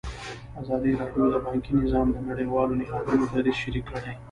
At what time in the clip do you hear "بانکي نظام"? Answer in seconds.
1.45-2.07